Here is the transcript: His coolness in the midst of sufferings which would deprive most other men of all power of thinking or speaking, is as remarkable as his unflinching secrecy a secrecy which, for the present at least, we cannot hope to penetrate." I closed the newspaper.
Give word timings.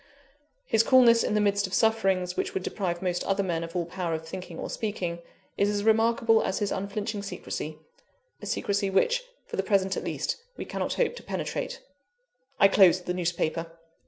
His 0.65 0.81
coolness 0.81 1.23
in 1.23 1.35
the 1.35 1.39
midst 1.39 1.67
of 1.67 1.75
sufferings 1.75 2.35
which 2.35 2.55
would 2.55 2.63
deprive 2.63 3.03
most 3.03 3.23
other 3.25 3.43
men 3.43 3.63
of 3.63 3.75
all 3.75 3.85
power 3.85 4.15
of 4.15 4.27
thinking 4.27 4.57
or 4.57 4.67
speaking, 4.67 5.19
is 5.59 5.69
as 5.69 5.83
remarkable 5.83 6.41
as 6.41 6.57
his 6.57 6.71
unflinching 6.71 7.21
secrecy 7.21 7.77
a 8.41 8.47
secrecy 8.47 8.89
which, 8.89 9.23
for 9.45 9.57
the 9.57 9.61
present 9.61 9.95
at 9.95 10.03
least, 10.03 10.37
we 10.57 10.65
cannot 10.65 10.95
hope 10.95 11.15
to 11.17 11.21
penetrate." 11.21 11.81
I 12.59 12.67
closed 12.67 13.05
the 13.05 13.13
newspaper. 13.13 13.77